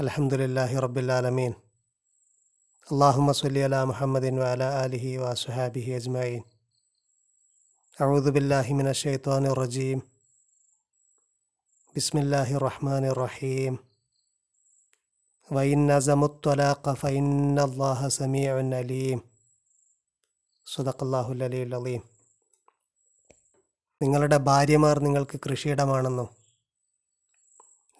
[0.00, 1.52] അലഹമുല്ലാഹി റബ്ബുലാലമീൻ
[2.90, 6.42] അള്ളാഹുമ സല്ലി അല മുഹമ്മദിൻ വഅല ആലിഹി വസുഹാബിഹി അജ്മീൻ
[8.00, 9.98] അഴുദുബില്ലാഹി മിന ഷെയ്ത്താനി റജീം.
[11.94, 13.78] ബിസ്മില്ലാഹി റഹ്മാൻ റഹീം.
[15.52, 19.20] വൈന്ന നസമുത്തലാഖ ഫൈൻ അള്ളാഹ സമീഉൻ അലീം.
[20.66, 22.00] സുദഖല്ലാഹുൽ അലീൽ
[24.02, 26.37] നിങ്ങളുടെ ഭാര്യമാർ നിങ്ങൾക്ക് കൃഷിയിടമാണെന്നും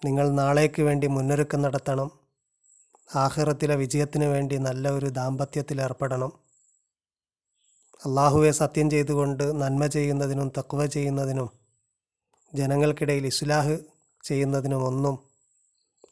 [0.05, 2.11] നിങ്ങൾ നാളേക്ക് വേണ്ടി മുന്നൊരുക്കം നടത്തണം.
[3.15, 6.31] ആഹ്റത്തിലെ വിജയത്തിന് വേണ്ടി നല്ല ഒരു ദാമ്പത്യത്തിൽ ഏർപ്പെടണം.
[8.05, 11.49] അള്ളാഹുവെ സത്യം ചെയ്തുകൊണ്ട് നന്മ ചെയ്യുന്നതിനും തക്വ ചെയ്യുന്നതിനും
[12.55, 13.79] ജനങ്ങൾക്കിടയിൽ ഇസ്ലാഹ്
[14.23, 15.19] ചെയ്യുന്നതിനും ഒന്നും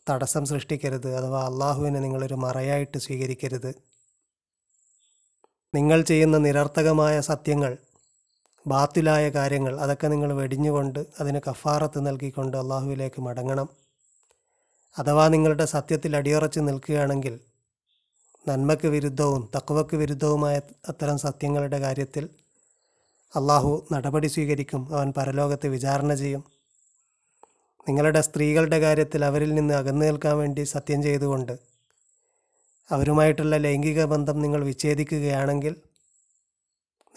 [0.09, 1.15] തടസ്സം സൃഷ്ടിക്കരുത്.
[1.15, 3.75] അഥവാ അള്ളാഹുവിനെ നിങ്ങളൊരു മറയായിട്ട് സ്വീകരിക്കരുത്.
[5.75, 7.77] നിങ്ങൾ ചെയ്യുന്ന നിരർത്ഥകമായ സത്യങ്ങൾ
[8.67, 13.69] ബാത്തിലായ കാര്യങ്ങൾ അതൊക്കെ നിങ്ങൾ വെടിഞ്ഞുകൊണ്ട് അതിന് കഫാറത്ത് നൽകിക്കൊണ്ട് അള്ളാഹുവിലേക്ക് മടങ്ങണം.
[14.99, 17.39] അഥവാ നിങ്ങളുടെ സത്യത്തിൽ അടിയുറച്ച് നിൽക്കുകയാണെങ്കിൽ
[18.47, 22.29] നന്മയ്ക്ക് വിരുദ്ധവും തക്കുവയ്ക്ക് വിരുദ്ധവുമായ അത്തരം സത്യങ്ങളുടെ കാര്യത്തിൽ
[23.35, 24.95] അള്ളാഹു നടപടി സ്വീകരിക്കും.
[24.95, 26.43] അവൻ പരലോകത്ത് വിചാരണ ചെയ്യും.
[27.89, 31.53] നിങ്ങളുടെ സ്ത്രീകളുടെ കാര്യത്തിൽ അവരിൽ നിന്ന് അകന്നു നിൽക്കാൻ വേണ്ടി സത്യം ചെയ്തുകൊണ്ട്
[32.91, 35.75] അവരുമായിട്ടുള്ള ലൈംഗിക ബന്ധം നിങ്ങൾ വിച്ഛേദിക്കുകയാണെങ്കിൽ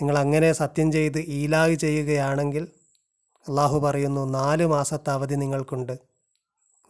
[0.01, 2.69] നിങ്ങൾ അങ്ങനെ സത്യം ചെയ്ത് ഈലാഗ് ചെയ്യുകയാണെങ്കിൽ
[3.49, 5.99] അള്ളാഹു പറയുന്നു നാല് മാസത്തെ അവധി നിങ്ങൾക്കുണ്ട്.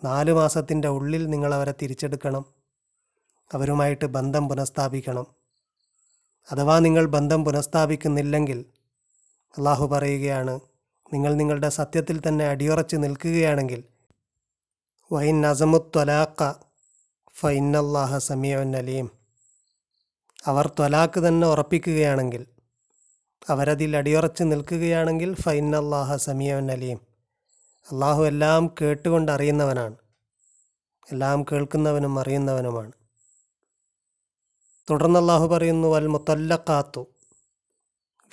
[0.04, 2.44] നാല് മാസത്തിന്റെ ഉള്ളിൽ നിങ്ങൾ അവരെ തിരിച്ചെടുക്കണം.
[3.54, 5.26] അവരുമായിട്ട് ബന്ധം പുനഃസ്ഥാപിക്കണം.
[6.50, 8.64] അഥവാ നിങ്ങൾ ബന്ധം പുനഃസ്ഥാപിക്കുന്നില്ലെങ്കിൽ
[9.58, 10.60] അള്ളാഹു പറയുകയാണ്
[11.12, 13.84] നിങ്ങൾ നിങ്ങളുടെ സത്യത്തിൽ തന്നെ അടിയുറച്ച് നിൽക്കുകയാണെങ്കിൽ
[15.12, 16.52] വൈൻ നസമുത്വലാക്ക
[17.34, 19.10] ഫൈനല്ലാഹ സമീഉൻ അലീം.
[20.46, 22.46] അവർ ത്വലാക്ക് തന്നെ ഉറപ്പിക്കുകയാണെങ്കിൽ
[23.48, 27.00] അവരതിൽ അടിയുറച്ച് നിൽക്കുകയാണെങ്കിൽ ഫൈൻ അള്ളാഹ സമീവൻ അലീം.
[27.92, 29.96] അള്ളാഹു എല്ലാം കേട്ടുകൊണ്ട് അറിയുന്നവനാണ്.
[31.12, 32.92] എല്ലാം കേൾക്കുന്നവനും അറിയുന്നവനുമാണ്.
[34.90, 37.06] തുടർന്ന് അള്ളാഹു പറയുന്നു വൽ മുത്തല്ലക്കാത്തു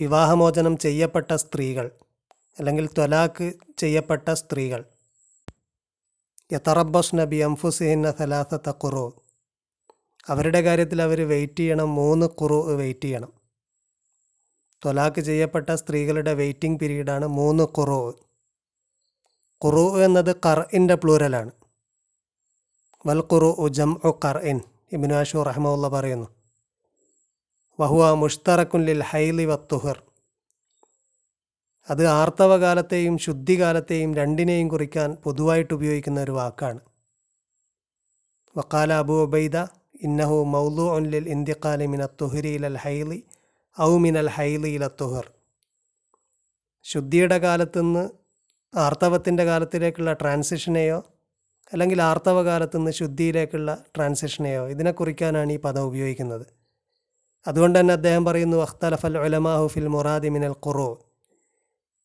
[0.02, 1.92] വിവാഹമോചനം ചെയ്യപ്പെട്ട സ്ത്രീകൾ
[2.59, 4.86] അല്ലെങ്കിൽ ത്വലാക്ക് ചെയ്യപ്പെട്ട സ്ത്രീകൾ.
[6.53, 9.21] യത്തറബസ് നബി അംഫുസിഹിന്ന സലാസത്ത കുറു
[10.27, 13.36] അവരുടെ കാര്യത്തിൽ അവർ വെയിറ്റ് ചെയ്യണം മൂന്ന് കുറു വെയിറ്റ് ചെയ്യണം.
[14.86, 18.14] ത്വലാക്ക് ചെയ്യപ്പെട്ട സ്ത്രീകളുടെ വെയിറ്റിംഗ് പീരീഡാണ് മൂന്ന് കുറവ്
[19.61, 21.52] കുറു എന്നത് കർഇന്റെ പ്ലൂരലാണ്.
[23.08, 24.61] വൽ കുറു ജം ഒ കർഇൻ
[24.92, 26.27] ഇബിനു അഷു റഹ്മുള്ള പറയുന്നു.
[27.80, 29.98] വഹുവ മുഷ്തറക്കുൻ ലിൽ ഹൈലി വത്തുഹർ
[31.89, 36.80] അത് ആർത്തവകാലത്തെയും ശുദ്ധികാലത്തെയും രണ്ടിനെയും കുറിക്കാൻ പൊതുവായിട്ട് ഉപയോഗിക്കുന്ന ഒരു വാക്കാണ്.
[38.58, 39.58] വക്കാല അബു ഒബൈദ
[40.02, 41.45] ഇന്നഹു മൗലു ലിൽ
[42.21, 43.23] തുഹരി ഇലൽ ഹൈലി
[43.82, 45.26] ഔ മിനൽ ഹൈലി ഇല തുഹർ.
[46.83, 48.10] ശുദ്ധിയുടെ കാലത്തുനിന്ന്
[48.77, 51.04] ആർത്തവത്തിന്റെ കാലത്തിലേക്കുള്ള ട്രാൻസിഷനെയോ
[51.73, 56.45] അല്ലെങ്കിൽ ആർത്തവ കാലത്തുനിന്ന് ശുദ്ധിയിലേക്കുള്ള ട്രാൻസിഷനെയോ ഇതിനെ കുറിക്കാനാണ് ഈ പദം ഉപയോഗിക്കുന്നത്.
[57.48, 61.05] അതുകൊണ്ട് തന്നെ അദ്ദേഹം പറയുന്നു അഖ്തലഫൽ ഉലമാഹു ഫിൽ മുറാദി മിനൽ ഖുറു.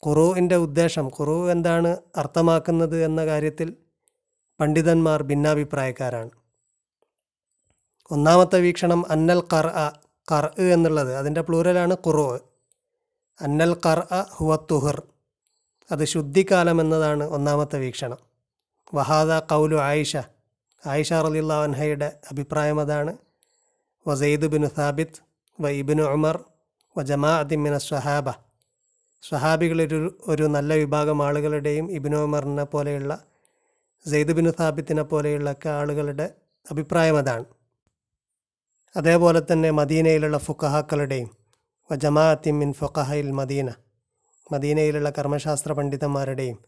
[0.07, 3.77] ഖുറുവിന്റെ ഉദ്ദേശം ഖുറു എന്താണ് അർത്ഥമാക്കുന്നത് എന്ന കാര്യത്തിൽ
[4.61, 6.31] പണ്ഡിതന്മാർ ഭിന്നാഭിപ്രായക്കാരാണ്.
[8.11, 9.91] ഒന്നാമത്തെ വീക്ഷണം അന്നൽ അ
[10.31, 10.45] കർ
[10.75, 11.17] എന്നുള്ളത്.
[11.17, 12.27] അതിന്റെ പ്ലൂരലാണ് കുറു.
[13.41, 15.03] അന്നൽ കർ അ ഹുവ തുഹർ.
[15.93, 18.21] അത് ശുദ്ധിക്കാലം എന്നതാണ് ഒന്നാമത്തെ വീക്ഷണം.
[18.95, 20.17] വഹാദ കൗലു ആയിഷ.
[20.87, 23.13] ആയിഷ റലിയുള്ള അൻഹയുടെ അഭിപ്രായം അതാണ്.
[24.07, 25.21] വ സെയ്ദ് ബിൻ സാബിത്ത്
[25.59, 26.37] വ ഇബിന് ഉമർ
[26.97, 28.27] വ ജമാ ജമാഅത്തിമിന സ്വഹാബ.
[29.23, 33.13] സ്വഹാബികളൊരു ഒരു നല്ല വിഭാഗം ആളുകളുടെയും ഇബിന് ഉമറിനെ പോലെയുള്ള
[34.07, 36.27] സെയ്ദ് ബിൻ സാബിത്തിനെ പോലെയുള്ള ഒക്കെ ആളുകളുടെ
[36.71, 37.45] അഭിപ്രായം അതാണ്.
[38.95, 41.29] അതേപോലെ തന്നെ മദീനയിലുള്ള ഫുക്കഹാക്കളുടെയും
[41.91, 43.69] വജമാഅത്തിമിൻ ജമാഅത്തിമിൻ ഫുക്കഹയിൽ മദീന
[44.47, 46.59] മദീനയിലുള്ള കർമ്മശാസ്ത്ര പണ്ഡിതന്മാരുടെയും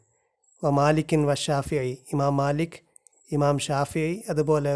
[0.63, 2.79] വ മാലിക്കിൻ വ ഷാഫിഐ ഇമാം മാലിക്
[3.31, 4.73] ഇമാം ഷാഫിഐ അതുപോലെ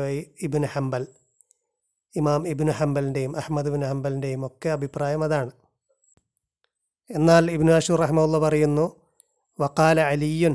[0.47, 1.05] ഇബിൻ ഹംബൽ.
[2.15, 5.53] ഇമാം ഇബിൻ ഹംബലിന്റെയും അഹമ്മദ് ബിൻ ഹംബലിന്റെയും ഒക്കെ അഭിപ്രായം അതാണ്.
[7.11, 8.87] എന്നാൽ ഇബിൻ അഷൂർ റഹ്മുള്ള പറയുന്നു
[9.59, 10.55] വക്കാല അലിയുൻ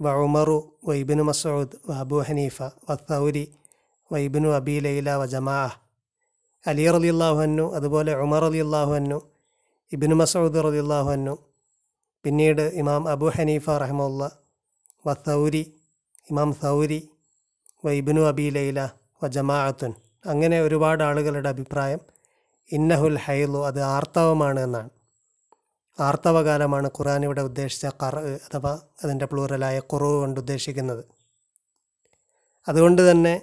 [0.00, 0.58] വ ഉമറു
[0.88, 2.58] വ ഇബിനു മസൂദ് വ അബു ഹനീഫ
[2.88, 3.44] വ സൗരി
[4.10, 5.58] വ ഇബിനു അബി ലൈല വ ജമാ
[6.64, 9.18] അലി റലി അള്ളാഹു അതുപോലെ ഉമർ അലി അള്ളാഹു
[9.90, 11.34] ഇബിനു മസൂദ് റലി അള്ളാഹു
[12.24, 14.22] പിന്നീട് ഇമാം അബു ഹനീഫ റഹമുല്ല
[15.04, 15.62] വ സൗരി
[16.30, 17.00] ഇമാം സൗരി
[17.84, 18.80] വ ഇബിനു അബി ലൈല
[19.22, 19.92] വ ജമാഅത്തുൻ.
[20.32, 22.00] അങ്ങനെ ഒരുപാട് ആളുകളുടെ അഭിപ്രായം
[22.70, 24.90] ഇന്നഹുൽ ഹൈലു അത് ആർത്തവമാണ് എന്നാണ്.
[25.98, 28.14] ആർത്തവകാലമാണ് ഖുറാൻ ഇവിടെ ഉദ്ദേശിച്ച കർ
[28.46, 28.72] അഥവാ
[29.02, 31.02] അതിന്റെ പ്ലൂറലായ കുറവ് കൊണ്ട് ഉദ്ദേശിക്കുന്നത്.
[32.66, 33.34] അതുകൊണ്ട് തന്നെ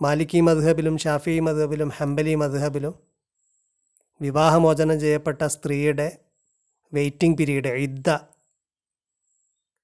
[0.00, 2.94] മാലിക്കി മദ്ഹബിലും ഷാഫി മദ്ഹബിലും ഹംബലി മദ്ഹബിലും
[4.20, 6.18] വിവാഹമോചനം ചെയ്യപ്പെട്ട സ്ത്രീയുടെ
[6.92, 8.10] വെയിറ്റിംഗ് പീരീഡ് ഇദ്ദ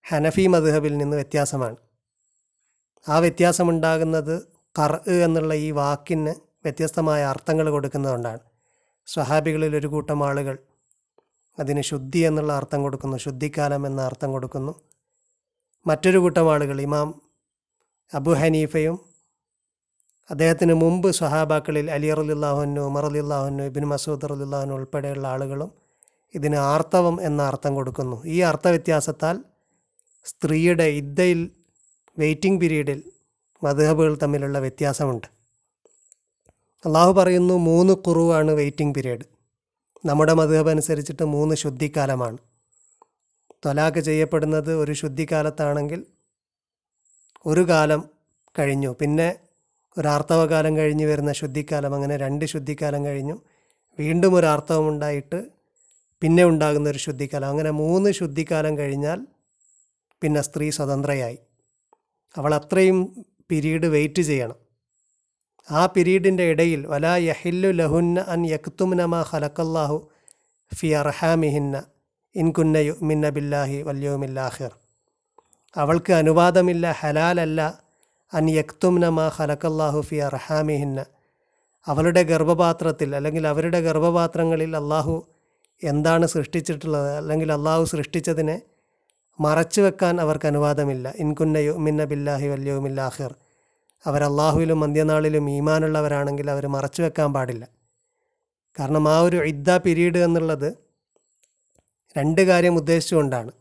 [0.04, 1.76] ഹനഫി മദ്ഹബിൽ നിന്ന് വ്യത്യാസമാണ്.
[3.08, 4.34] ആ വ്യത്യാസമുണ്ടാകുന്നത്
[4.78, 4.92] കർ
[5.24, 6.34] എന്നുള്ള ഈ വാക്കിന്
[6.64, 8.42] വ്യത്യസ്തമായ അർത്ഥങ്ങൾ കൊടുക്കുന്നതുകൊണ്ടാണ്.
[9.06, 10.58] സ്വഹാബികളിൽ ഒരു കൂട്ടം ആളുകൾ
[11.58, 14.72] അതിന് ശുദ്ധി എന്നുള്ള അർത്ഥം കൊടുക്കുന്നു ശുദ്ധിക്കാലം എന്ന അർത്ഥം കൊടുക്കുന്നു.
[15.86, 17.08] മറ്റൊരു കൂട്ടം ആളുകൾ ഇമാം
[18.12, 19.11] അബു ഹനീഫയും
[20.30, 25.72] അദ്ദേഹത്തിന് മുമ്പ് സ്വഹാബാക്കളിൽ അലി അറുല്ലാഹുനു ഉമർ അലിള്ളാഹുനു ഇബിൻ മസൂദ് റലിള്ളാഹുനു ഉൾപ്പെടെയുള്ള ആളുകളും
[26.34, 28.24] ഇതിന് ആർത്തവം എന്ന അർത്ഥം കൊടുക്കുന്നു.
[28.24, 29.44] ഈ അർത്ഥവ്യത്യാസത്താൽ
[30.24, 31.50] സ്ത്രീയുടെ ഇദ്ദയിൽ
[32.18, 33.02] വെയിറ്റിംഗ് പീരീഡിൽ
[33.64, 35.26] മധുഹബുകൾ തമ്മിലുള്ള വ്യത്യാസമുണ്ട്.
[36.86, 39.24] അള്ളാഹു പറയുന്നു മൂന്ന് കുറുവാണ് വെയിറ്റിംഗ് പീരീഡ്.
[40.06, 42.38] നമ്മുടെ മധുഹബ് അനുസരിച്ചിട്ട് മൂന്ന് ശുദ്ധിക്കാലമാണ്.
[43.64, 46.06] തൊലാക്ക് ചെയ്യപ്പെടുന്നത് ഒരു ശുദ്ധിക്കാലത്താണെങ്കിൽ
[47.46, 48.04] ഒരു കാലം
[48.58, 48.96] കഴിഞ്ഞു.
[49.00, 49.41] പിന്നെ
[49.98, 53.36] ഒരു ആർത്തവകാലം കഴിഞ്ഞ് വരുന്ന ശുദ്ധിക്കാലം അങ്ങനെ രണ്ട് ശുദ്ധിക്കാലം കഴിഞ്ഞു.
[53.98, 55.38] വീണ്ടും ഒരു ആർത്തവം ഉണ്ടായിട്ട്
[56.22, 57.48] പിന്നെ ഉണ്ടാകുന്ന ഒരു ശുദ്ധിക്കാലം.
[57.48, 59.26] അങ്ങനെ മൂന്ന് ശുദ്ധിക്കാലം കഴിഞ്ഞാൽ
[60.22, 61.38] പിന്നെ സ്ത്രീ സ്വതന്ത്രയായി.
[62.38, 62.98] അവൾ അത്രയും
[63.50, 64.58] പിരീഡ് വെയിറ്റ് ചെയ്യണം.
[65.70, 69.98] ആ പിരീഡിന്റെ ഇടയിൽ വലാ യഹില്ലു ലഹുന്ന അൻ യക്തുംനമ ഹലക്കല്ലാഹു
[70.74, 71.84] ഫി അർഹാമിഹിന്ന
[72.34, 74.72] ഇൻകുന്ന യുമിന്ന ബില്ലാഹി വല്യോമില്ലാഹിർ
[75.76, 77.60] അവൾക്ക് അനുവാദമില്ല ഹലാലല്ല
[78.34, 81.04] അൻ യക്തുംനമ ഖലക്കല്ലാഹു ഫി അർഹാമിഹിന്ന.
[81.86, 85.26] അവളുടെ ഗർഭപാത്രത്തിൽ അല്ലെങ്കിൽ അവരുടെ ഗർഭപാത്രങ്ങളിൽ അള്ളാഹു
[85.84, 87.16] എന്താണ് സൃഷ്ടിച്ചിട്ടുള്ളത്?
[87.16, 88.62] അല്ലെങ്കിൽ അള്ളാഹു സൃഷ്ടിച്ചതിനെ
[89.40, 91.12] മറച്ചു വെക്കാൻ അവർക്ക് അനുവാദമില്ല.
[91.16, 93.34] ഇൻകുന്ന യുമിന്ന ബില്ലാഹി വല്യോമില്ലാഹിർ
[94.06, 97.68] അവർ അള്ളാഹുവിലും അന്ത്യനാളിലും ഈമാനുള്ളവരാണെങ്കിൽ അവർ മറച്ചു വെക്കാൻ പാടില്ല.
[98.80, 100.74] കാരണം ആ ഒരു ഇദ്ദ പിരീഡ് എന്നുള്ളത്
[102.18, 103.52] രണ്ട് കാര്യം ഉദ്ദേശിച്ചുകൊണ്ടാണ്.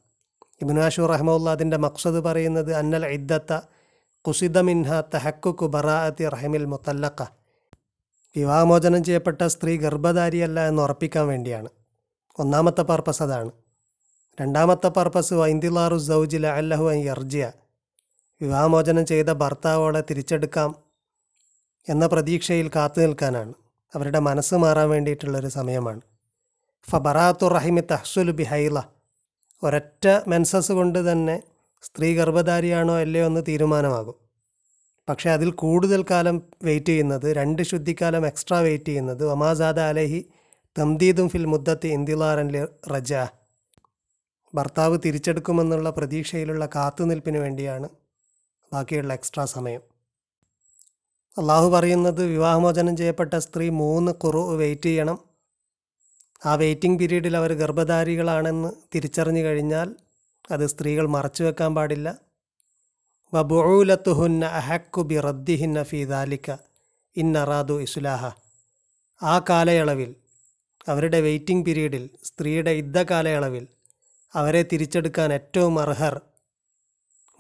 [0.62, 3.54] ഇബിനാഷു റഹ്മുല്ല അതിന്റെ മക്സദ് പറയുന്നത് അന്നൽ ഇദ്ദത്ത
[4.28, 7.22] കുസിദ മിൻഹ തഹക്കുക്കു ബറാഅത്തി റഹമിൽ മുത്തല്ലക്ക
[8.36, 11.70] വിവാഹമോചനം ചെയ്യപ്പെട്ട സ്ത്രീ ഗർഭധാരിയല്ല എന്ന് ഉറപ്പിക്കാൻ വേണ്ടിയാണ്.
[12.40, 13.52] ഒന്നാമത്തെ പർപ്പസ് അതാണ്.
[14.42, 17.52] രണ്ടാമത്തെ പർപ്പസ് വൈന്തിലാറു സൗജില അല്ലഹു അൻ യർജിയ.
[18.42, 20.76] വിവാഹമോചനം ചെയ്ത ഭർത്താവോടെ തിരിച്ചെടുക്കാം
[21.90, 23.54] എന്ന പ്രതീക്ഷയിൽ കാത്തു നിൽക്കാനാണ്.
[23.96, 26.02] അവരുടെ മനസ്സ് മാറാൻ വേണ്ടിയിട്ടുള്ളൊരു സമയമാണ്.
[26.90, 28.84] ഫബറാത്തു റഹിമി തഹ്സുൽ ബിഹൈല.
[29.64, 31.44] ഒരൊറ്റ മെൻസസ് കൊണ്ട് തന്നെ
[31.82, 34.16] സ്ത്രീ ഗർഭധാരിയാണോ അല്ലയോ എന്ന് തീരുമാനമാകും.
[35.10, 40.26] പക്ഷേ അതിൽ കൂടുതൽ കാലം വെയിറ്റ് ചെയ്യുന്നത് രണ്ട് ശുദ്ധിക്കാലം എക്സ്ട്രാ വെയിറ്റ് ചെയ്യുന്നത് ഒമാസാദ അലഹി
[40.80, 43.14] തംദീദും ഫിൽ മുദ്ദത്ത് ഇന്ദിലാറൻ റജ.
[44.56, 47.90] ഭർത്താവ് തിരിച്ചെടുക്കുമെന്നുള്ള പ്രതീക്ഷയിലുള്ള കാത്തുനിൽപ്പിന് വേണ്ടിയാണ്
[48.74, 49.82] ബാക്കിയുള്ള എക്സ്ട്രാ സമയം.
[51.38, 55.20] അള്ളാഹു പറയുന്നത് വിവാഹമോചനം ചെയ്യപ്പെട്ട സ്ത്രീ മൂന്ന് കുറു വെയിറ്റ് ചെയ്യണം.
[56.46, 59.96] ആ വെയിറ്റിംഗ് പീരീഡിൽ അവർ ഗർഭധാരികളാണെന്ന് തിരിച്ചറിഞ്ഞു കഴിഞ്ഞാൽ
[60.52, 62.18] അത് സ്ത്രീകൾ മറച്ചു വെക്കാൻ പാടില്ല.
[63.34, 66.56] വബുലത്തുഹുന്ന അഹക്കു ബി റദ്ദിഹിന്ന ഫി ദാലിക്ക
[67.18, 68.32] ഇന്നറാദു ഇസുലാഹ.
[69.24, 70.16] ആ കാലയളവിൽ
[70.88, 73.68] അവരുടെ വെയിറ്റിംഗ് പീരീഡിൽ സ്ത്രീയുടെ യുദ്ധ കാലയളവിൽ
[74.36, 76.22] അവരെ തിരിച്ചെടുക്കാൻ ഏറ്റവും അർഹർ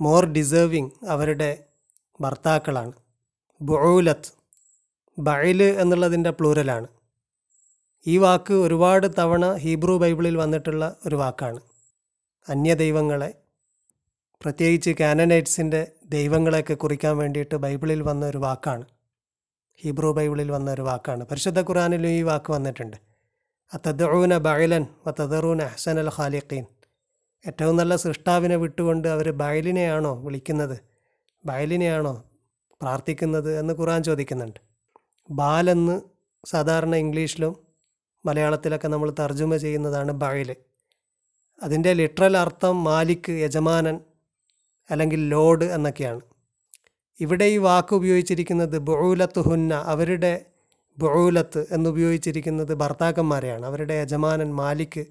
[0.02, 1.64] മോർ ഡിസേർവിങ് അവരുടെ
[2.22, 2.92] ഭർത്താക്കളാണ്.
[3.62, 4.34] ബുഊലത്ത്
[5.20, 6.88] ബൈൽ എന്നുള്ളതിന്റെ പ്ലൂരലാണ്.
[8.08, 11.71] ഈ വാക്ക് ഒരുപാട് തവണ ഹീബ്രു ബൈബിളിൽ വന്നിട്ടുള്ള ഒരു വാക്കാണ്.
[12.50, 13.34] അന്യദൈവങ്ങളെ
[14.42, 18.86] പ്രത്യേകിച്ച് കാനനൈറ്റ്സിന്റെ ദൈവങ്ങളെയൊക്കെ കുറിക്കാൻ വേണ്ടിയിട്ട് ബൈബിളിൽ വന്ന ഒരു വാക്കാണ്.
[19.76, 21.26] ഹീബ്രു ബൈബിളിൽ വന്ന ഒരു വാക്കാണ്.
[21.26, 22.98] പരിശുദ്ധ ഖുറാനിലും ഈ വാക്ക് വന്നിട്ടുണ്ട്.
[23.74, 26.66] അത്തദൂന ബൈലൻ വത്തദറൂൻ അഹ്സൻ അൽ ഖാലിഖീൻ.
[27.48, 30.80] ഏറ്റവും നല്ല സൃഷ്ടാവിനെ വിട്ടുകൊണ്ട് അവർ ബയലിനെയാണോ വിളിക്കുന്നത്?
[31.46, 32.24] ബയലിനെയാണോ
[32.82, 34.60] പ്രാർത്ഥിക്കുന്നത് എന്ന് ഖുറാൻ ചോദിക്കുന്നുണ്ട്.
[35.30, 36.02] ബാലെന്ന്
[36.46, 37.56] സാധാരണ ഇംഗ്ലീഷിലും
[38.26, 40.56] മലയാളത്തിലൊക്കെ നമ്മൾ തർജമ ചെയ്യുന്നതാണ് ബയൽ
[41.64, 44.00] അതിന്റെ ലിറ്ററൽ അർത്ഥം മാലിക് യജമാനൻ
[44.92, 46.22] അല്ലെങ്കിൽ ലോഡ് എന്നൊക്കെയാണ്.
[47.20, 50.46] ഇവിടെ ഈ വാക്ക് ഉപയോഗിച്ചിരിക്കുന്നത് ബുഴൂലത്ത് ഹുന്ന അവരുടെ
[50.98, 53.66] ബുഴൂലത്ത് എന്നുപയോഗിച്ചിരിക്കുന്നത് ഭർത്താക്കന്മാരെയാണ്.
[53.66, 55.06] അവരുടെ യജമാനൻ മാലിക്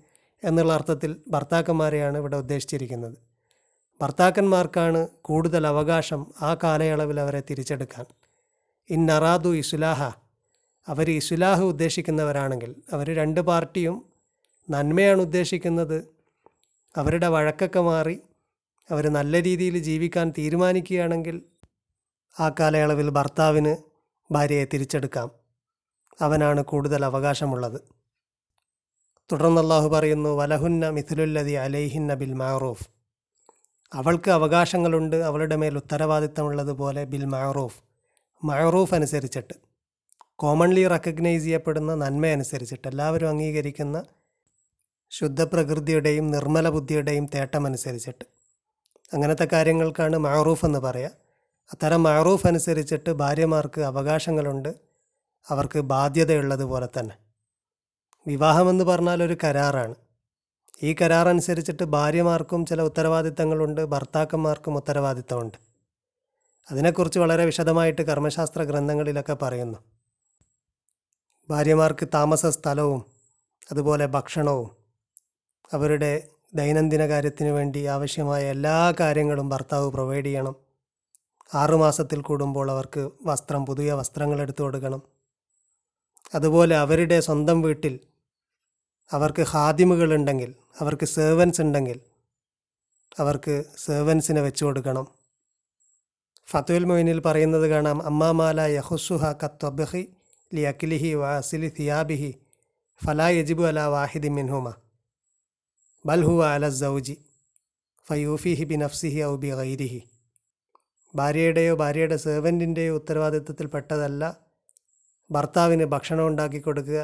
[0.45, 3.14] എന്നുള്ള അർത്ഥത്തിൽ ഭർത്താക്കന്മാരെയാണ് ഇവിടെ ഉദ്ദേശിച്ചിരിക്കുന്നത്.
[4.00, 8.04] ഭർത്താക്കന്മാർക്കാണ് കൂടുതൽ അവകാശം ആ കാലയളവിൽ അവരെ തിരിച്ചെടുക്കാൻ.
[8.90, 10.11] ഇൻ നറാദു ഇസുലാഹ
[10.88, 14.04] അവർ ഇസുലാഹ് ഉദ്ദേശിക്കുന്നവരാണെങ്കിൽ അവർ രണ്ട് പാർട്ടിയും
[14.71, 16.20] നന്മയാണ് ഉദ്ദേശിക്കുന്നത്
[16.97, 18.21] അവരുടെ വഴക്കൊക്കെ മാറി
[18.91, 21.43] അവർ നല്ല രീതിയിൽ ജീവിക്കാൻ തീരുമാനിക്കുകയാണെങ്കിൽ
[22.41, 23.77] ആ കാലയളവിൽ ഭർത്താവിന്
[24.33, 25.31] ഭാര്യയെ തിരിച്ചെടുക്കാം.
[26.21, 27.81] അവനാണ് കൂടുതൽ അവകാശമുള്ളത്.
[29.33, 32.89] തുടർന്ന് അള്ളാഹു പറയുന്നു വലഹുന്ന മിഥുലുല്ലതി അലൈഹിന്ന ബിൽ മാറൂഫ്
[33.93, 37.81] അവൾക്ക് അവകാശങ്ങളുണ്ട് അവളുടെ മേൽ ഉത്തരവാദിത്തമുള്ളതുപോലെ ബിൽ മാറൂഫ്
[38.45, 39.55] മഴറൂഫ് അനുസരിച്ചിട്ട്.
[40.37, 42.89] കോമൺലി റെക്കഗ്നൈസ് ചെയ്യപ്പെടുന്ന നന്മ അനുസരിച്ചിട്ട്.
[42.89, 44.05] എല്ലാവരും അംഗീകരിക്കുന്ന
[45.11, 48.25] ശുദ്ധപ്രകൃതിയുടെയും നിർമ്മല ബുദ്ധിയുടെയും തേട്ടമനുസരിച്ചിട്ട്.
[49.12, 51.11] അങ്ങനത്തെ കാര്യങ്ങൾക്കാണ് മാറൂഫ് എന്ന് പറയുക
[51.73, 54.75] അത്തരം മാറൂഫ് അനുസരിച്ചിട്ട് ഭാര്യമാർക്ക് അവകാശങ്ങളുണ്ട്.
[55.49, 57.17] അവർക്ക് ബാധ്യതയുള്ളതുപോലെ തന്നെ.
[58.26, 59.95] വിവാഹമെന്ന് പറഞ്ഞാൽ ഒരു കരാറാണ്.
[60.83, 65.59] ഈ കരാർ അനുസരിച്ചിട്ട് ഭാര്യമാർക്കും ചില ഉത്തരവാദിത്തങ്ങളുണ്ട് ഭർത്താക്കന്മാർക്കും ഉത്തരവാദിത്തമുണ്ട്.
[66.71, 69.79] അതിനെക്കുറിച്ച് വളരെ വിശദമായിട്ട് കർമ്മശാസ്ത്ര ഗ്രന്ഥങ്ങളിലൊക്കെ പറയുന്നു.
[71.50, 73.05] ഭാര്യമാർക്ക് താമസ സ്ഥലവും
[73.71, 74.80] അതുപോലെ ഭക്ഷണവും
[75.73, 80.55] അവരുടെ ദൈനംദിന കാര്യത്തിന് വേണ്ടി ആവശ്യമായ എല്ലാ കാര്യങ്ങളും ഭർത്താവ് പ്രൊവൈഡ് ചെയ്യണം.
[81.55, 85.03] ആറുമാസത്തിൽ കൂടുമ്പോൾ അവർക്ക് വസ്ത്രം പുതിയ വസ്ത്രങ്ങൾ എടുത്തു കൊടുക്കണം.
[86.35, 88.00] അതുപോലെ അവരുടെ സ്വന്തം വീട്ടിൽ
[89.12, 92.00] അവർക്ക് ഹാദിമുകളുണ്ടെങ്കിൽ അവർക്ക് സേവൻസ് ഉണ്ടെങ്കിൽ
[93.19, 95.07] അവർക്ക് സേവൻസിനെ വെച്ചു കൊടുക്കണം.
[96.50, 100.17] ഫത്തുൽ മൊയിനിൽ പറയുന്നത് കാണാം അമ്മാമാല യഹുസുഹ കത്വബഹി
[100.55, 102.31] ലി അഖിലിഹി വാസിലി തിയാബിഹി
[103.07, 104.75] ഫലാ യജിബു അല വാഹിദി മിൻഹുമ.
[106.04, 107.14] ബൽ ഹുവ അല സൗജി
[108.07, 110.00] ഫയൂഫിഹി ബി നഫ്സിഹി ഔ ബി ഗൈരിഹി
[111.14, 114.23] ഭാര്യയുടെയോ ഭാര്യയുടെ സേവന്റിന്റെയോ ഉത്തരവാദിത്വത്തിൽ പെട്ടതല്ല
[115.30, 117.00] ഭർത്താവിന് ഭക്ഷണം ഉണ്ടാക്കി കൊടുക്കുക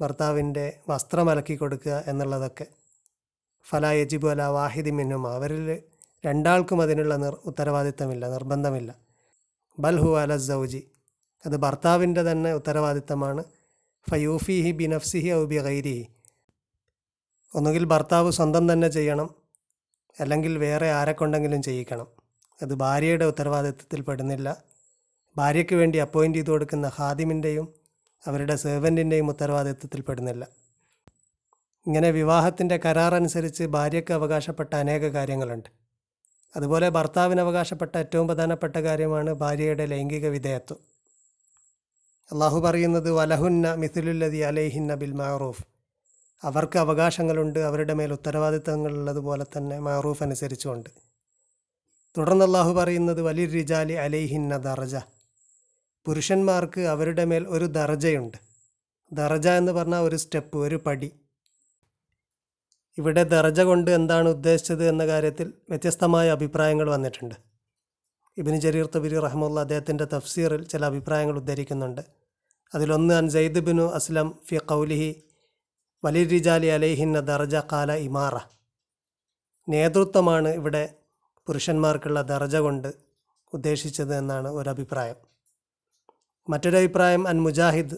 [0.00, 2.66] ഭർത്താവിന്റെ വസ്ത്രം അലക്കി കൊടുക്കുക എന്നുള്ളതൊക്കെ.
[3.66, 5.68] ഫല യജിബു അല വാഹിദി മിന്നും അവരിൽ
[6.24, 8.90] രണ്ടാൾക്കും അതിനുള്ള നിർ ഉത്തരവാദിത്തമില്ല നിർബന്ധമില്ല.
[9.78, 10.82] ബൽഹു അല സൗജി
[11.44, 13.44] അത് ഭർത്താവിന്റെ തന്നെ ഉത്തരവാദിത്തമാണ്.
[14.06, 16.04] ഫയൂഫിഹി ബി നഫ്സിഹി ഔ ബി ഗൈരിഹി
[17.54, 19.34] ഒന്നുകിൽ ഭർത്താവ് സ്വന്തം തന്നെ ചെയ്യണം
[20.20, 22.06] അല്ലെങ്കിൽ വേറെ ആരെക്കൊണ്ടെങ്കിലും ചെയ്യിക്കണം.
[22.62, 24.62] അത് ഭാര്യയുടെ ഉത്തരവാദിത്വത്തിൽ പെടുന്നില്ല.
[25.36, 27.74] ഭാര്യയ്ക്ക് വേണ്ടി അപ്പോയിന്റ് ചെയ്തു കൊടുക്കുന്ന ഹാദിമിന്റെയും
[28.26, 30.48] അവരുടെ സേവന്റിന്റെയും ഉത്തരവാദിത്വത്തിൽ പെടുന്നില്ല.
[31.86, 35.68] ഇങ്ങനെ വിവാഹത്തിന്റെ കരാറനുസരിച്ച് ഭാര്യയ്ക്ക് അവകാശപ്പെട്ട അനേക കാര്യങ്ങളുണ്ട്.
[36.56, 40.78] അതുപോലെ ഭർത്താവിന് അവകാശപ്പെട്ട ഏറ്റവും പ്രധാനപ്പെട്ട കാര്യമാണ് ഭാര്യയുടെ ലൈംഗിക വിധേയത്വം.
[42.32, 45.62] അള്ളാഹു പറയുന്നത് വലഹുന്ന മിഥുലുല്ലതി അലൈഹിന്ന ബിൽ മാറൂഫ്
[46.42, 50.90] അവർക്ക് അവകാശങ്ങളുണ്ട് അവരുടെ മേൽ ഉത്തരവാദിത്തങ്ങൾ ഉള്ളതുപോലെ തന്നെ മാറൂഫ് അനുസരിച്ചുകൊണ്ട്.
[52.18, 54.96] തുടർന്ന് അള്ളാഹു പറയുന്നത് വലിയ റിജാലി അലൈഹിന്ന ദർജ
[56.06, 58.38] പുരുഷന്മാർക്ക് അവരുടെ മേൽ ഒരു ദർജയുണ്ട്
[59.12, 61.12] ദർജ എന്ന് പറഞ്ഞാൽ ഒരു സ്റ്റെപ്പ് ഒരു പടി.
[62.98, 67.34] ഇവിടെ ദർജ കൊണ്ട് എന്താണ് ഉദ്ദേശിച്ചത് എന്ന കാര്യത്തിൽ വ്യത്യസ്തമായ അഭിപ്രായങ്ങൾ വന്നിട്ടുണ്ട്.
[68.36, 72.00] ഇബിന് ജരീർ തബിരി റഹ്മുള്ള അദ്ദേഹത്തിന്റെ തഫ്സീറിൽ ചില അഭിപ്രായങ്ങൾ ഉദ്ധരിക്കുന്നുണ്ട്.
[72.74, 75.22] അതിലൊന്ന് അൻ സെയ്ദ് ബിനു അസ്ലം ഫി കൗലിഹി
[76.06, 78.38] വലി റിജാലി അലൈഹിന്ന ദർജ കാല ഇമാറ.
[79.68, 80.94] നേതൃത്വമാണ് ഇവിടെ
[81.46, 82.94] പുരുഷന്മാർക്കുള്ള ദർജ കൊണ്ട്
[83.54, 85.16] ഉദ്ദേശിച്ചത് എന്നാണ് ഒരഭിപ്രായം.
[86.48, 87.96] മറ്റൊരഭിപ്രായം അൻ മുജാഹിദ്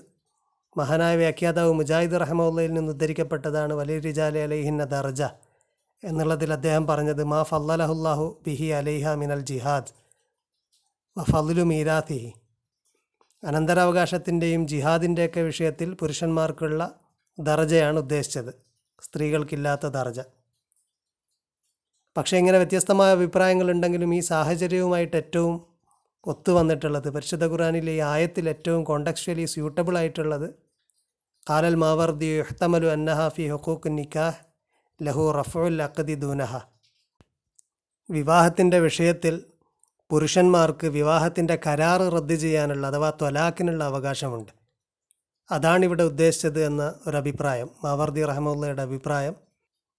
[0.76, 5.22] മഹാനായ വ്യാഖ്യാതാവ് മുജാഹിദ് റഹമുല്ലയിൽ നിന്ന് ഉദ്ധരിക്കപ്പെട്ടതാണ് വലിയ റിജാലി അലൈഹിന്ന ദർജ
[6.04, 9.92] എന്നുള്ളതിൽ അദ്ദേഹം പറഞ്ഞത് മാ ഫല്ലഹുല്ലാഹു ബിഹി അലൈഹ മിനൽ ജിഹാദ്
[11.32, 12.32] ഫലു മീരാത്തിഹി.
[13.44, 17.00] അനന്തരാവകാശത്തിന്റെയും ജിഹാദിന്റെയൊക്കെ വിഷയത്തിൽ പുരുഷന്മാർക്കുള്ള
[17.38, 18.54] ദർജയാണ് ഉദ്ദേശിച്ചത്.
[19.02, 20.20] സ്ത്രീകൾക്കില്ലാത്ത ദർജ.
[22.16, 25.66] പക്ഷേ ഇങ്ങനെ വ്യത്യസ്തമായ അഭിപ്രായങ്ങളുണ്ടെങ്കിലും ഈ സാഹചര്യവുമായിട്ട് ഏറ്റവും
[26.26, 30.54] ഒത്തു വന്നിട്ടുള്ളത് പരിശുദ്ധ ഖുറാനിലെ ഈ ആയത്തിൽ ഏറ്റവും കോണ്ടക്ച്വലി സ്യൂട്ടബിൾ ആയിട്ടുള്ളത്
[31.50, 34.36] കാലൽ മാവർദി യുഹ്തമലു അന്നഹ ഫി ഹുക്കൂക്ക് നിക്കാഹ്
[35.02, 36.60] ലഹു റഫുൽ അക്കദി ദൂനഹ.
[38.10, 39.44] വിവാഹത്തിന്റെ വിഷയത്തിൽ
[40.10, 44.57] പുരുഷന്മാർക്ക് വിവാഹത്തിന്റെ കരാറ് റദ്ദ് ചെയ്യാനുള്ള അഥവാ ത്വലാക്കിനുള്ള അവകാശമുണ്ട്.
[45.50, 49.36] അതാണിവിടെ ഉദ്ദേശിച്ചത് എന്ന ഒരു അഭിപ്രായം മാവർദി റഹമുല്ലയുടെ അഭിപ്രായം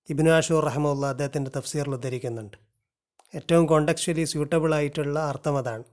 [0.09, 2.57] ഇബിനു ആഷൂർ റഹമുല്ല അദ്ദേഹത്തിന്റെ തഫ്സീറിൽ ഉദ്ധരിക്കുന്നുണ്ട്.
[3.35, 5.83] ഏറ്റവും കോണ്ടക്ച്വലി സ്യൂട്ടബിൾ ആയിട്ടുള്ള അർത്ഥം അതാണ്.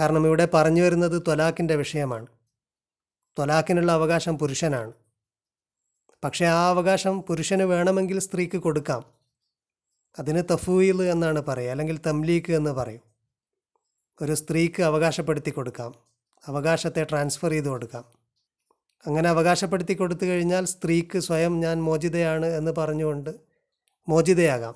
[0.00, 2.26] കാരണം ഇവിടെ പറഞ്ഞു വരുന്നത് ത്വലാഖിന്റെ വിഷയമാണ്.
[3.38, 4.92] ത്വലാക്കിനുള്ള അവകാശം പുരുഷനാണ്.
[6.24, 9.04] പക്ഷേ ആ അവകാശം പുരുഷന് വേണമെങ്കിൽ സ്ത്രീക്ക് കൊടുക്കാം.
[10.18, 13.00] അതിന് തഫൂയിൽ എന്നാണ് പറയുക അല്ലെങ്കിൽ തംലീക്ക് എന്ന് പറയും.
[14.22, 15.94] ഒരു സ്ത്രീക്ക് അവകാശപ്പെടുത്തി കൊടുക്കാം.
[16.46, 18.21] അവകാശത്തെ ട്രാൻസ്ഫർ ചെയ്ത് കൊടുക്കാം.
[19.06, 23.30] അങ്ങനെ അവകാശപ്പെടുത്തി കൊടുത്തു കഴിഞ്ഞാൽ സ്ത്രീക്ക് സ്വയം ഞാൻ മോചിതയാണ് എന്ന് പറഞ്ഞുകൊണ്ട്
[24.08, 24.74] മോചിതയാകാം.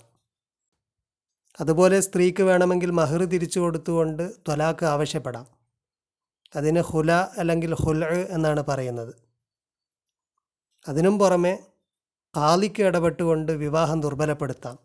[1.60, 5.46] അതുപോലെ സ്ത്രീക്ക് വേണമെങ്കിൽ മഹർ തിരിച്ചു കൊടുത്തുകൊണ്ട് ത്വലാക്ക് ആവശ്യപ്പെടാം.
[6.56, 9.14] അതിന് ഹുല അല്ലെങ്കിൽ ഹുല എന്നാണ് പറയുന്നത്.
[10.88, 11.66] അതിനും പുറമെ
[12.36, 14.78] കാലിക്ക് ഇടപെട്ടുകൊണ്ട് വിവാഹം ദുർബലപ്പെടുത്താം.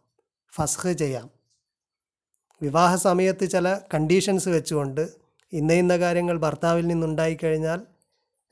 [0.53, 1.29] ഫസ്ഹ് ചെയ്യാം.
[2.61, 5.13] വിവാഹ സമയത്ത് ചില കണ്ടീഷൻസ് വെച്ചുകൊണ്ട്
[5.53, 7.90] ഇന്ന ഇന്ന കാര്യങ്ങൾ ഭർത്താവിൽ നിന്നുണ്ടായിക്കഴിഞ്ഞാൽ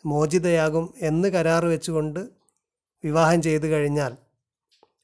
[0.05, 2.19] മോചിതയാകും എന്ന് കരാർ വെച്ചുകൊണ്ട്
[3.03, 4.17] വിവാഹം ചെയ്തു കഴിഞ്ഞാൽ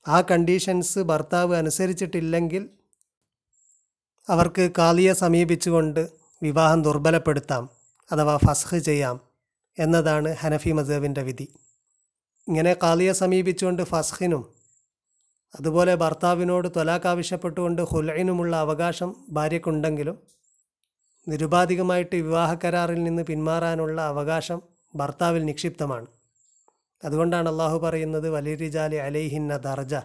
[0.08, 2.70] ആ കണ്ടീഷൻസ് ഭർത്താവ് അനുസരിച്ചിട്ടില്ലെങ്കിൽ
[4.30, 6.10] അവർക്ക് കാലിയെ സമീപിച്ചുകൊണ്ട്
[6.44, 7.70] വിവാഹം ദുർബലപ്പെടുത്താം
[8.12, 9.20] അഥവാ ഫസ്ഹ് ചെയ്യാം
[9.80, 11.48] എന്നതാണ് ഹനഫി മസേബിന്റെ വിധി.
[12.48, 14.54] ഇങ്ങനെ കാലിയെ സമീപിച്ചുകൊണ്ട് ഫസ്ഹിനും
[15.56, 20.20] അതുപോലെ ഭർത്താവിനോട് ത്വലാക്ക് ആവശ്യപ്പെട്ടുകൊണ്ട് ഹുലൈനുമുള്ള അവകാശം ഭാര്യയ്ക്കുണ്ടെങ്കിലും
[21.28, 26.08] നിരുപാധികമായിട്ട് വിവാഹ കരാറിൽ നിന്ന് പിന്മാറാനുള്ള അവകാശം ഭർത്താവിൽ നിക്ഷിപ്തമാണ്.
[27.04, 29.96] അതുകൊണ്ടാണ് അള്ളാഹു പറയുന്നത് വലിരിജാലി അലൈഹിന്ന ദർജ.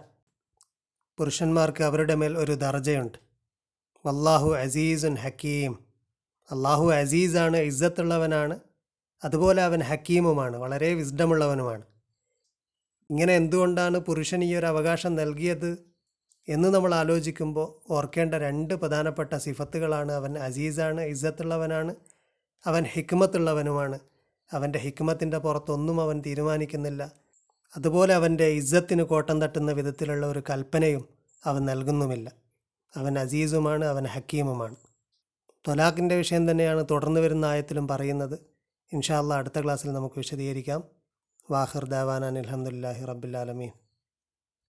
[1.17, 3.17] പുരുഷന്മാർക്ക് അവരുടെ മേൽ ഒരു ദർജയുണ്ട്.
[4.05, 5.85] വല്ലാഹു അസീസുൻ ഹക്കീം.
[6.51, 8.59] അള്ളാഹു അസീസാണ് ഇസ്സത്തുള്ളവനാണ്.
[9.23, 11.81] അതുപോലെ അവൻ ഹക്കീമുമാണ് വളരെ വിസ്ഡമുള്ളവനുമാണ്.
[13.09, 15.91] ഇങ്ങനെ എന്തുകൊണ്ടാണ് പുരുഷൻ ഈ ഒരു അവകാശം നൽകിയത്
[16.49, 20.11] എന്ന് നമ്മൾ ആലോചിക്കുമ്പോൾ ഓർക്കേണ്ട രണ്ട് പ്രധാനപ്പെട്ട സിഫത്തുകളാണ്.
[20.11, 21.95] അവൻ അസീസാണ് ഇസ്സത്തുള്ളവനാണ്.
[22.65, 23.99] അവൻ ഹിക്മത്തുള്ളവനുമാണ്.
[24.53, 27.11] അവന്റെ ഹിക്മത്തിന്റെ പുറത്തൊന്നും അവൻ തീരുമാനിക്കുന്നില്ല.
[27.77, 31.07] അതുപോലെ അവന്റെ ഇജ്ജത്തിന് കോട്ടം തട്ടുന്ന വിധത്തിലുള്ള ഒരു കൽപ്പനയും
[31.45, 32.31] അവൻ നൽകുന്നുമില്ല.
[32.95, 34.75] അവൻ അസീസുമാണ് അവൻ ഹക്കീമുമാണ്.
[35.67, 38.39] തൊലാഖിന്റെ വിഷയം തന്നെയാണ് തുടർന്ന് വരുന്ന ആയത്തിലും പറയുന്നത്.
[38.93, 40.83] ഇൻഷാല്ല അടുത്ത ക്ലാസ്സിൽ നമുക്ക് വിശദീകരിക്കാം.
[41.51, 43.71] വാഹിർ ദേവാനാൻ അലഹമുല്ലാഹി റബ്ബുലാലമീൻ